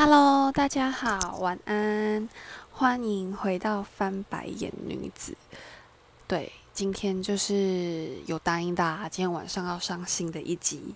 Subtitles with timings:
[0.00, 2.28] Hello，大家好，晚安，
[2.70, 5.36] 欢迎回到翻白眼女子。
[6.28, 10.94] 对，今天就是有答应大家，今天晚上要上新的一集，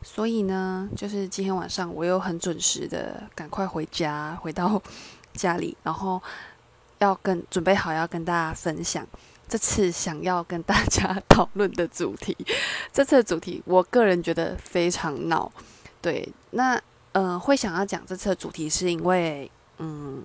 [0.00, 4.82] 所以呢，就是今天晚上我又很准时的赶快回家，回到
[5.36, 6.22] 家里，然后
[7.00, 9.06] 要跟准备好要跟大家分享
[9.46, 12.34] 这次想要跟大家 讨论的主题。
[12.94, 15.52] 这次的主题，我个人觉得非常闹。
[16.00, 16.80] 对，那。
[17.12, 20.22] 嗯，会想要讲这次的主题，是因为，嗯，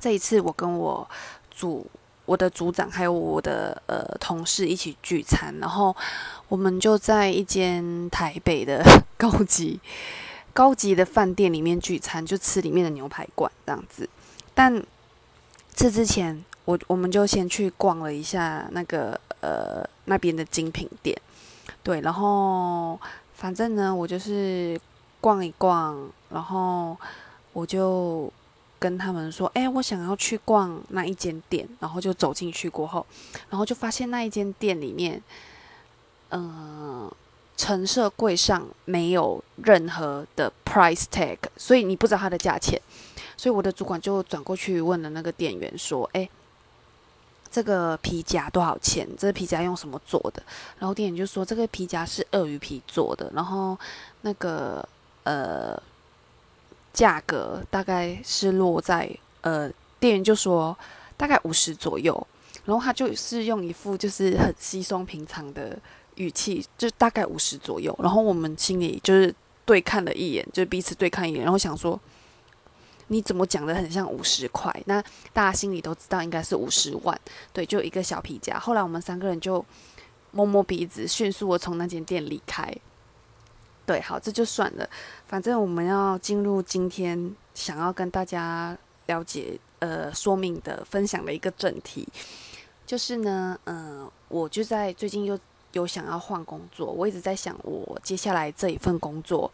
[0.00, 1.06] 这一次我跟我
[1.50, 1.86] 组、
[2.24, 5.94] 我的组长还有我的呃同事一起聚餐，然后
[6.48, 8.82] 我们就在一间台北的
[9.18, 9.78] 高级、
[10.54, 14.08] 高级的饭店里面聚餐，就吃里面的牛排馆这样子。
[14.54, 14.82] 但
[15.74, 21.14] 这之前，我我们就先去逛了一下那个呃那边的精品店，
[21.82, 22.98] 对，然后
[23.34, 24.80] 反正呢，我就是。
[25.20, 26.96] 逛一逛，然后
[27.52, 28.32] 我就
[28.78, 33.04] 跟他们说：“哎，我想要去逛那一间店。”然后就走进去过后，
[33.50, 35.22] 然后就发现那一间店里面，
[36.30, 37.10] 嗯，
[37.56, 42.80] 橙色柜上没有任何的 price tag，所以你不知道它的价钱。
[43.36, 46.26] 所以我的主管就转过去问了那个店员说：“哎，
[47.50, 49.06] 这个皮夹多少钱？
[49.18, 50.42] 这个皮夹用什么做的？”
[50.80, 53.78] 然后店员就说：“这个皮夹是鳄鱼皮做的。”然后
[54.22, 54.88] 那个。
[55.30, 55.80] 呃，
[56.92, 59.08] 价格大概是落在
[59.42, 60.76] 呃，店员就说
[61.16, 62.26] 大概五十左右，
[62.64, 65.78] 然后他就是用一副就是很稀松平常的
[66.16, 69.32] 语气，就大概五十左右，然后我们心里就是
[69.64, 71.98] 对看了一眼，就彼此对看一眼，然后想说
[73.06, 74.74] 你怎么讲的很像五十块？
[74.86, 75.00] 那
[75.32, 77.16] 大家心里都知道应该是五十万，
[77.52, 78.58] 对，就一个小皮夹。
[78.58, 79.64] 后来我们三个人就
[80.32, 82.74] 摸摸鼻子，迅速的从那间店离开。
[83.86, 84.88] 对，好，这就算了。
[85.30, 92.04] 反正我们要进入今天想要跟大家了解、呃，说明的、分享的一个正题，
[92.84, 95.38] 就是呢，嗯，我就在最近又
[95.70, 99.48] 有想要换工作，我一直在想，我接下来这一份工作，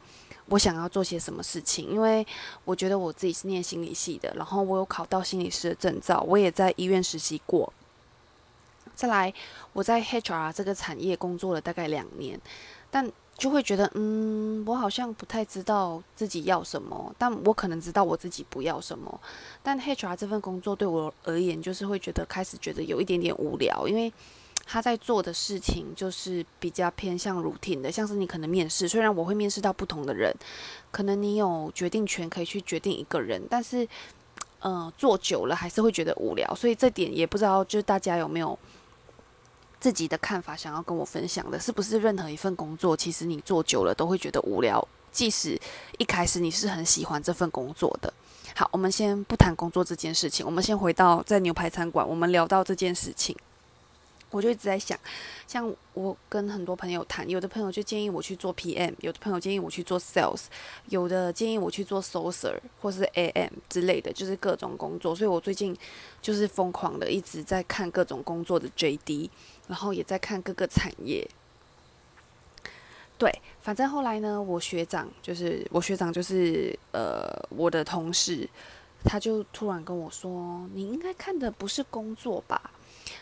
[0.46, 1.86] 我想要做些什么事情？
[1.90, 2.26] 因为
[2.64, 7.70] 我觉得我自己是念心理系的，然后我有考到心理师的证照，我也在医院实习过。
[8.94, 9.30] 再来，
[9.74, 12.40] 我在 HR 这个产业工作了大概两年，
[12.90, 19.20] 但就会觉得，嗯，我好像不太知道自己要什么，但我可能知道我自己不要什么。
[19.62, 24.10] 但 HR 这份工作对我而言，就是会觉得开始觉得有一点点无聊，因为
[24.64, 30.34] 他在做的事情就是比较偏向 routine 的，像是你可能面试，虽然我会面试到不同的人，
[30.90, 33.86] 可能你有决定权可以去决定一个人，但是，
[34.60, 38.58] 嗯，做久了还是会觉得无聊，所以这点也不知道，就是大家有没有。
[39.78, 45.60] 自己的看法想要跟我分享的，是不是任何一份工作，其实你做久了都会觉得无聊，即使
[45.98, 48.12] 一开始你是很喜欢这份工作的。
[48.54, 53.36] 好，我们先不谈工作这件事情，我们先回到在牛排餐馆，我们聊到这件事情。
[54.30, 54.98] 我就一直在想，
[55.46, 60.46] 像我跟很多朋友谈，有的朋友就建议我去做 PM，有的朋友建议我去做 Sales，
[60.88, 65.14] 有的建议我去做 s o u c e r 或是 AM 之类的，就是各种工作。
[65.14, 65.74] 所以我最近
[66.20, 69.30] 就是疯狂的一直在看各种工作的 JD，
[69.68, 71.26] 然后也在看各个产业。
[73.16, 73.32] 对，
[73.62, 78.46] 反正后来呢，我学长就是我学长就是呃我的同事，
[79.04, 82.72] 他就突然跟我说：“你应该看的不是工作吧？”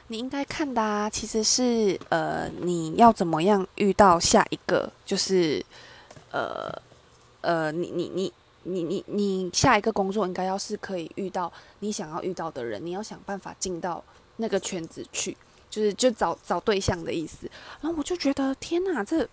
[0.08, 5.64] 你应该看的啊，其实是呃，你要怎么样遇到下一个，就是
[6.30, 6.70] 呃
[7.40, 8.32] 呃，你你你
[8.64, 11.50] 你你你下一个工作应该要是可以遇到
[11.80, 14.04] 你想要遇到的人，你要想办法进到
[14.36, 15.34] 那个圈子去，
[15.70, 17.50] 就是就找找对象的意思。
[17.80, 19.26] 然后我就觉得天哪，这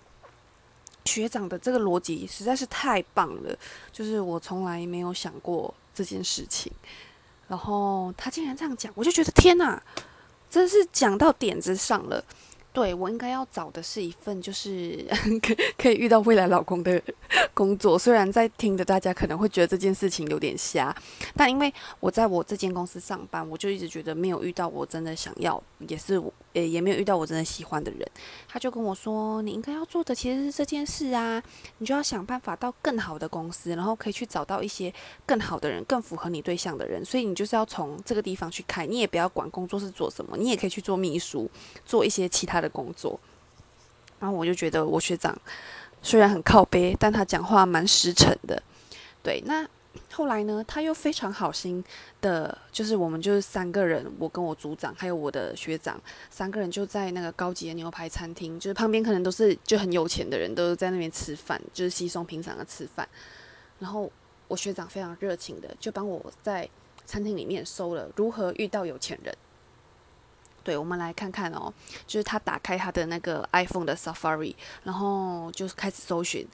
[1.03, 3.53] 学长的这个逻辑实在是太棒了，
[3.91, 6.71] 就是我从来没有想过这件事情，
[7.49, 9.83] 然后他竟然这样讲，我就觉得天哪！
[10.51, 12.21] 真是讲到点子上了，
[12.73, 15.03] 对我应该要找的是一份就是
[15.41, 17.01] 可可以遇到未来老公的
[17.53, 17.97] 工作。
[17.97, 20.93] 虽然在听的大家可能会觉得这件事情有点瞎，
[21.35, 26.21] 但因为我在我这间公司上班，我就一直觉得没有遇到我真的想要，也是
[26.53, 28.07] 也也没有遇到我真的喜欢的人。
[28.47, 31.41] 他就跟我说：“你应该要做的其实是这件事啊，
[31.77, 34.93] 你就要想办法到更好的公司，然后可以去找到一些
[35.25, 37.03] 更好的人，更符合你对象的人。
[37.03, 41.49] 所以你就是要从这个地方去开，你也不要管工作是做什么，你也可以去做秘书，
[41.85, 43.19] 做一些其他的工作。
[44.19, 45.35] 然后我就觉得我学长
[46.01, 48.61] 虽然很靠背，但他讲话蛮实诚的。
[49.23, 49.67] 对，那。
[50.13, 51.83] 后来呢，他又非常好心
[52.21, 55.99] 的，就是我们就是三个人，我跟我组长还有我的学长，
[56.29, 63.07] 三个人就在那个高级的牛排餐厅，就是旁边可能都是就很有钱的人，都在那边吃饭，就是稀松平常的吃饭。
[63.79, 64.11] 然后
[64.47, 66.69] 我学长非常热情的，就帮我在
[67.05, 69.35] 餐厅里面搜了如何遇到有钱人。
[70.63, 71.73] 对，我们来看看哦，
[72.05, 74.53] 就是他打开他的那个 iPhone 的 Safari，
[74.83, 76.47] 然后就开始搜寻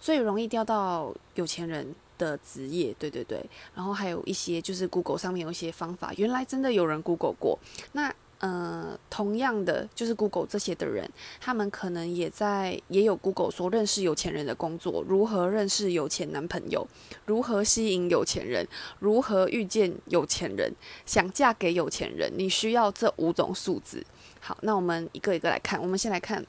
[0.00, 2.94] 最容易钓到有钱人的职业。
[2.98, 3.44] 对对对，
[3.74, 7.58] 然后还有一些就是 Google 上面有一些方法，原来真的有人 Google 过。
[7.92, 11.08] 那呃，同样的，就是 Google 这些的人，
[11.40, 16.86] 他们可能也在也有 Google 说认识有钱人的工作，如何认识有钱男朋友，
[17.24, 18.66] 如何吸引有钱人，
[18.98, 20.70] 如何遇见有钱人，
[21.06, 24.04] 想嫁给有钱人，你需要这五种素质。
[24.40, 26.44] 好，那我们一个一个来看，我们先来看。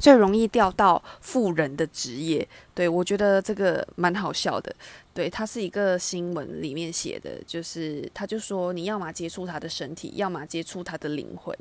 [0.00, 4.74] 最容易钓到富人的职业，对我觉得这个蛮好笑的。
[5.12, 11.56] 对，他是一个新闻里面写的，就是他就说你要么接触他的身体，要么接触他的灵魂。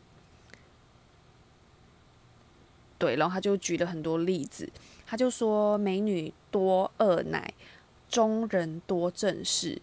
[2.97, 4.69] 对，然后他就举了很多例子，
[5.06, 7.53] 他就说美女多二奶，
[8.09, 9.81] 中人多正事。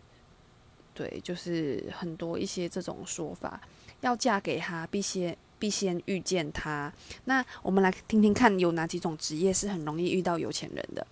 [0.94, 3.60] 对，就是很多一些这种说法，
[4.00, 5.36] 要嫁给他必先。
[5.58, 6.92] 必先遇见他。
[7.24, 11.06] 那我们来听听看，有哪几种职业是很容易遇到有钱人的？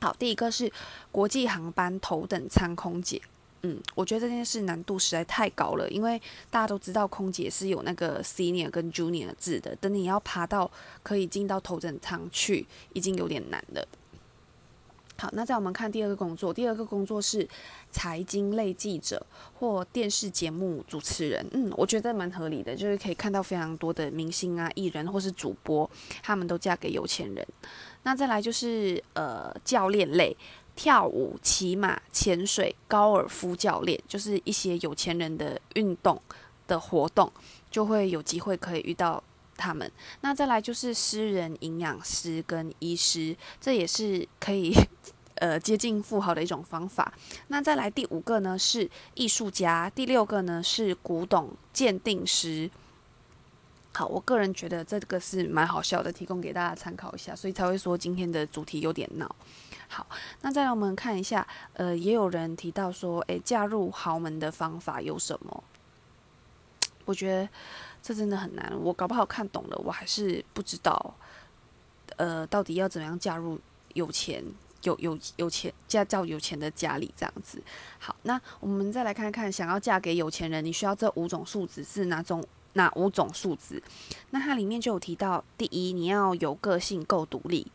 [0.00, 0.70] 好，第一个是
[1.10, 3.20] 国际航班头等舱空姐。
[3.62, 6.20] 嗯，我觉得这件事难度实在太高了，因为
[6.50, 10.70] 大家都知道空姐是有那个 senior 跟 junior 制的，等你要爬到
[11.02, 13.88] 可以进到头等舱去，已经有点难了。
[15.16, 17.48] 好，那再我们看第二个工作，第二个工作是
[17.90, 19.24] 财经类记者
[19.58, 21.46] 或电视节目主持人。
[21.52, 25.88] 嗯，我觉得蛮合理的，就是可以看到非常多的明星啊、艺人或是主播，
[26.22, 27.46] 他们都嫁给有钱人。
[28.02, 30.36] 那再来就是呃教练类，
[30.74, 36.20] 跳舞、骑马、潜水、高尔夫教练，就是一些有钱人的运动
[36.66, 37.32] 的活动，
[37.70, 39.22] 就会有机会可以遇到。
[39.56, 39.90] 他们
[40.20, 44.74] 那再来就是私人营养师跟医师，这也是可以
[45.36, 47.12] 呃接近富豪的一种方法。
[47.48, 52.70] 那再来第五个呢是艺术家，第六个呢是古董鉴定师。
[53.96, 59.36] 好，我个人觉得这个是蛮好笑的，提供给大家参考一下，所以才会说今天的主题有点闹。
[59.86, 60.04] 好，
[60.40, 65.62] 那再来我们看一下，呃，也有人提到说，诶，嫁入豪门的方法有什么？
[67.04, 67.48] 我觉得。
[68.06, 71.14] 这真的很难，我搞不好看懂了，我还是不知道，
[72.16, 73.58] 呃，到底要怎么样嫁入
[73.94, 74.44] 有钱、
[74.82, 77.62] 有有有钱、嫁叫有钱的家里这样子。
[77.98, 82.44] 好，那我们再来看看，想要嫁给有钱人，你需要这五种素质是哪种？
[82.74, 83.82] 哪五种素质？
[84.28, 87.66] 那它里面就有提到，第一，你要有个性，够独立。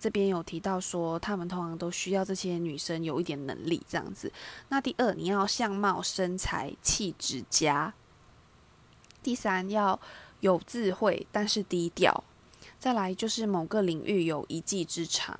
[0.00, 4.32] 这边有提到说，他们通常都需要这些女生有一点能力这样子。
[4.70, 7.92] 那第二，你要相貌、身材、气质佳。
[9.22, 10.00] 第三要
[10.40, 12.24] 有智慧，但是低调。
[12.78, 15.38] 再来就是某个领域有一技之长，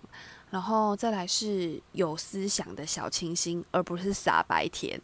[0.51, 5.01] 然后再来是有思想的小清新，而不是傻白甜。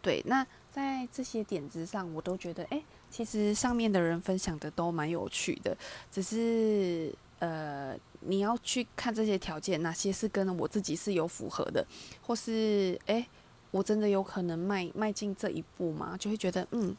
[0.00, 2.80] 对，那在这些点子上，我都觉得，哎，
[3.10, 5.76] 其实上面的人分享的都蛮有趣的。
[6.12, 7.12] 只是，
[7.44, 11.84] 呃，你要去看这些条件，哪些是跟我自己是有符合的，
[12.22, 13.26] 或是，哎，
[13.70, 16.16] 我真的有可能迈迈进这一步吗？
[16.16, 16.96] 就会觉得，嗯。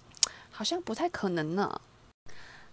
[0.58, 1.82] 好像不太可能呢。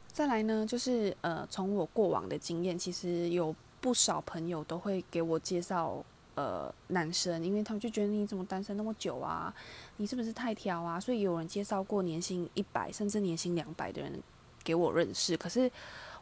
[0.06, 6.04] 再来呢，就是呃，从我过往的经验，其实有不少朋友都会给我介绍
[6.36, 9.52] 呃男生，因为他们就觉得你怎么单身那么久啊？
[9.96, 11.00] 你是不是太挑啊？
[11.00, 14.22] 所以有人介绍过年薪一百甚至年薪两百的人
[14.62, 15.36] 给我认识。
[15.36, 15.68] 可是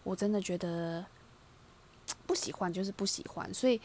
[0.02, 1.04] 我真的觉得
[2.30, 3.52] 不喜欢就是不喜欢。
[3.52, 3.80] 所以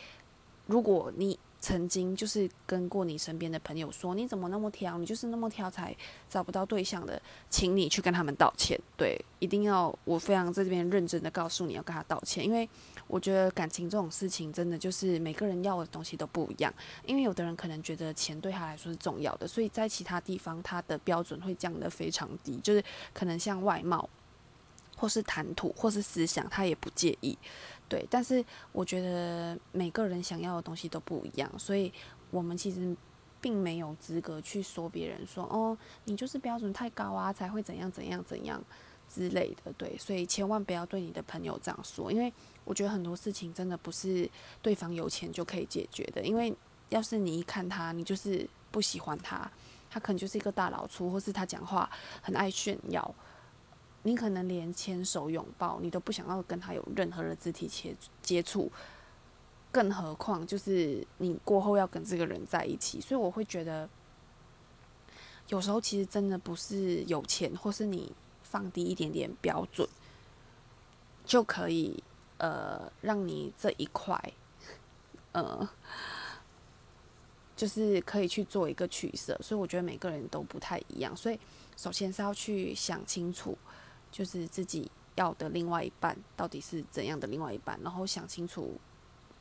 [0.68, 5.00] 如果你曾经就是跟过你身边的朋友说，你怎么那么挑？
[5.00, 5.96] 你就是那么挑才
[6.30, 8.80] 找不到对象的，请你去跟他们道歉。
[8.96, 12.70] 对，一定要我非常在这边认真的告诉你要跟他道歉，因为
[13.08, 16.72] 我觉得感情这种事情真的就是每个人要的东西都不一样。
[17.04, 24.08] 因为有的人可能觉得钱对他来说是重要的，所以在其他地方他的标准会降得非常低，就是可能像外貌，
[24.96, 27.38] 或是谈吐，或是思想，他也不介意。
[27.88, 31.94] 对，但是我觉得每个人想要的东西都不一样，所以
[32.32, 32.96] 我们其实
[33.40, 38.64] 并没有资格去说别人说哦，你就是标准太高啊，才会怎样怎样怎样
[39.08, 39.72] 之类的。
[39.74, 42.34] 对，所以千万不要对你的朋友这样说，因为
[42.64, 44.28] 我觉得很多事情真的不是
[44.64, 46.24] 对方有钱就可以解决的。
[46.24, 46.52] 因为
[46.90, 49.50] 要是你一看他，你就是不喜欢他，
[49.92, 51.88] 他可能就是一个大老粗，或是他讲话
[52.24, 53.14] 很爱炫耀。
[54.08, 58.72] 你可能连牵手拥抱，你都不想要跟他有任何的肢体接接触，
[59.72, 63.02] 更何况就是你过后要跟这个人在一起。
[63.02, 63.90] 所以我会觉得，
[65.48, 69.90] 有时候其实真的不是有钱，或是你放低一点点标准，
[71.26, 72.04] 就可以
[72.38, 74.16] 呃让你这一块
[75.32, 75.68] 呃
[77.56, 79.36] 就是可以去做一个取舍。
[79.42, 81.18] 所以我觉得每个人都不太一样。
[81.18, 81.40] 所以
[81.76, 83.58] 首先是要去想清楚，
[84.16, 88.80] 就是自己要的另外一半到底是怎样的另外一半，然后想清楚，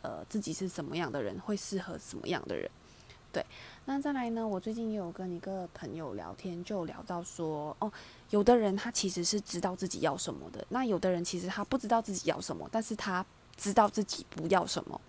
[0.03, 2.69] 呃，自己是什么样的人，会适合什么样的人。
[3.33, 3.47] 对，
[3.85, 4.45] 那再来呢？
[4.47, 7.93] 我最近也有跟一个朋友聊天，就聊到说，哦，
[8.31, 13.25] 有的人他其实是知道自己要什么的，那有的人其实他不知道自己要什么，但是他
[13.57, 15.01] 知道自己不要什么。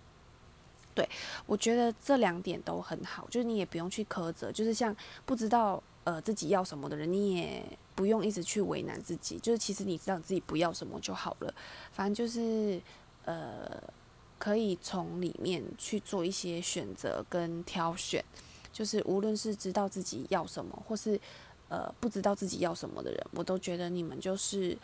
[0.94, 1.08] 对
[1.44, 11.52] 我觉得这两点都很好，就是你也不用去苛责，就是像不知道呃自己要什么的人，你也不用一直去为难自己，就是其实你知道自己不要什么就好了，
[11.90, 12.80] 反正就是
[13.24, 13.82] 呃。
[14.38, 18.22] 可以从里面去做一些选择跟挑选，
[18.70, 21.18] 就是无论是知道自己要什么，或是
[21.70, 24.76] 呃不知道自己要什么的人，我都觉得你们就是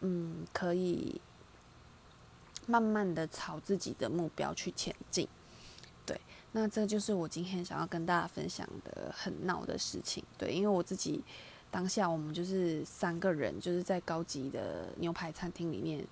[0.00, 1.18] 嗯可以
[2.66, 5.26] 慢慢的朝自己的目标去前进。
[6.04, 6.20] 对，
[6.52, 10.22] 那这就是我今天想要跟大家分享的很闹的事情。
[10.36, 11.24] 对，因为我自己
[11.70, 16.04] 当下我们就是三个人，就是在高级的牛排餐厅里面。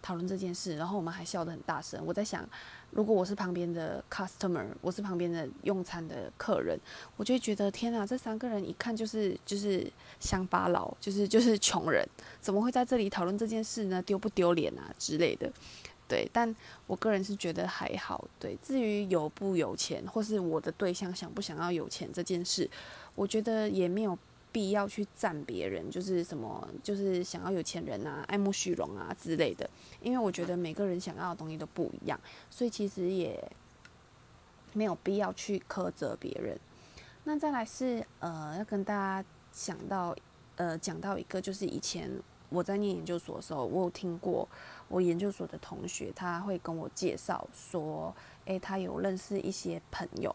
[0.00, 2.00] 讨论这件事，然后我们还笑得很大声。
[2.06, 2.48] 我在想，
[2.92, 6.78] 如果我是旁边的 customer，我是旁边的用餐的客人，
[7.16, 12.08] 我就觉得天啊，这三个人一看就是就是乡巴佬，就是就是穷人，
[12.40, 14.00] 怎么会在这里讨论这件事呢？
[14.02, 15.50] 丢不丢脸啊之类的？
[16.06, 16.54] 对，但
[16.86, 18.24] 我个人是觉得还好。
[18.38, 22.70] 对，至于有不有钱，或是我的对象想不想要有钱这件事，
[23.16, 24.16] 我觉得也没有。
[24.50, 29.68] 必要去赞别人，就是什么，就是想要有钱人啊，爱慕虚荣啊之类的。
[30.00, 32.18] 因为我觉得每个人想要的东西都不一样，
[32.50, 33.42] 所以其实也
[34.72, 36.58] 没有必要去苛责别人。
[37.24, 40.16] 那再来是呃，要跟大家想到
[40.56, 42.10] 呃，讲到一个，就是以前
[42.48, 44.48] 我在念研究所的时候，我有听过
[44.88, 48.14] 我研究所的同学，他会跟我介绍说，
[48.46, 50.34] 诶，他有认识一些朋友。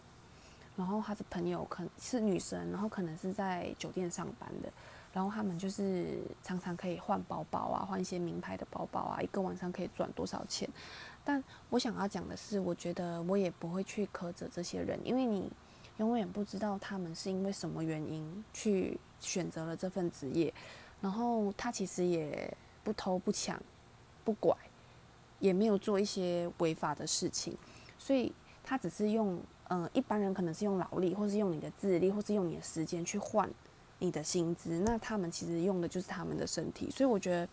[0.75, 4.73] 然后他的朋友可能是女生，然后可能是在酒店上班的，
[5.13, 10.67] 然后他们就是常常可以换包包啊，换一些名牌的包包啊，一个晚上可以赚多少钱？
[11.23, 15.47] 但我想要讲的是，我觉得我也不会去苛责这些人，因为你
[15.97, 20.51] 永远不知道他们是因为什么原因去选择了这份职业，
[20.99, 22.51] 然后他其实也
[22.83, 23.61] 不偷不抢
[24.23, 24.57] 不拐，
[25.37, 27.55] 也没有做一些违法的事情，
[27.99, 29.39] 所以他只是用。
[29.75, 33.49] 嗯，一般人可能是用劳力，或是用你的智力，或是用你的时间去换
[33.97, 34.69] 你的薪资。
[34.85, 36.91] 那他们其实用的就是他们的身体。
[36.91, 37.49] 所以我觉得，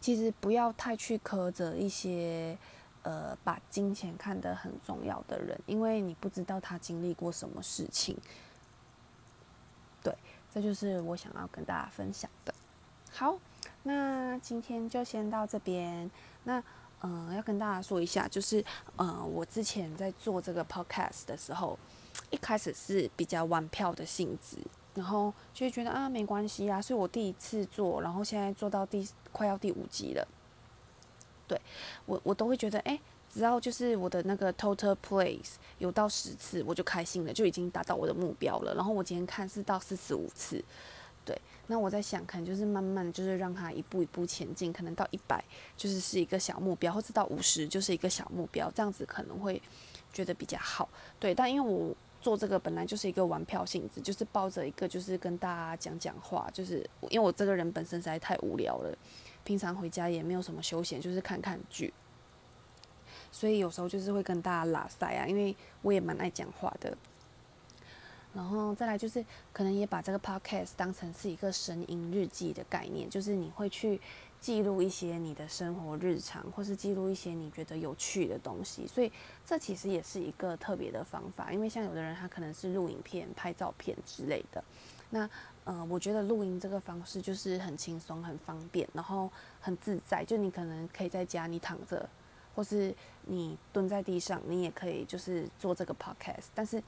[0.00, 2.58] 其实不要太去苛责一些
[3.02, 8.16] 呃把金钱看得很重要的人，因为你不知道他经历过什么事情。
[10.02, 10.12] 对，
[10.52, 12.52] 这就是我想要跟大家分享的。
[13.12, 13.38] 好，
[13.84, 16.10] 那今天就先到这边。
[16.42, 16.60] 那。
[17.06, 18.64] 嗯，要跟大家说一下，就是，
[18.96, 21.78] 呃，我之前在做这个 podcast 的时候，
[22.30, 24.56] 一开始是比较玩票的性质，
[24.94, 30.26] 然后就会觉得啊，没关系啊，所以我第一次做，然后现在做到第快要第五集了，
[31.46, 31.60] 对
[32.06, 32.98] 我我都会觉得，哎，
[33.30, 38.74] 只要就是我的那个 total plays 有到十次，我就开心了，就已经达到我的目标了。
[38.74, 40.64] 然后我今天看是到四十五次。
[41.66, 45.42] 那我在想，可能就是慢慢，就是让他一步一步前进，可能到一百
[45.76, 49.60] 就是是一个小目标，或者到五十就是一个小目标，这样子可能会
[50.12, 50.88] 觉得比较好。
[51.18, 56.78] 对，但因为我做这个本来就是一个玩票性质，就是抱着一个就是跟大家讲讲话，就是
[57.08, 58.94] 因为我这个人本身实在太无聊了，
[59.42, 61.92] 平常回家也没有什么休闲，就是看看剧，
[63.32, 66.96] 所以有时候就是会跟大家拉塞啊，因为我也蛮爱讲话的。
[68.34, 74.00] 然后再来就是，可能也把这个 podcast 当成是一个声音日记的概念，就是你会去
[74.40, 78.88] 记录一些你的生活日常，或是记录一些你觉得有趣的东西。
[78.88, 79.12] 所以
[79.46, 84.62] 这其实也是一个特别的方法，因为像有的人他可能是录影片、拍照片之类的。
[85.10, 85.30] 那
[85.62, 90.24] 呃，我觉得录音这个方式就是很轻松、很方便，然后很自在。
[90.24, 92.08] 就你可能可以在家你躺着，
[92.52, 96.82] 或是你蹲在地上，你也可以就是做这个 podcast，但是。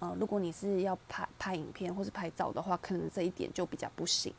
[0.00, 4.32] 呃，如果你是要拍拍影片或是拍照的话，可能这一点就比较不行。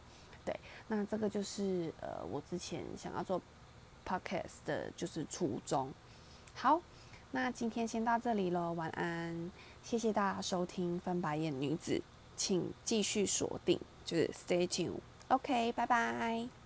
[0.46, 3.42] 对，那这个就是呃，我之前想要做
[4.08, 5.92] podcast 的就是初衷。
[6.56, 6.82] 好，
[7.32, 9.51] 那今天先到这里喽，晚安，
[9.84, 11.94] 谢谢大家收听《翻白眼女子》，
[12.36, 15.00] 请继续锁定，就是 stay tuned。
[15.28, 16.59] OK，拜拜。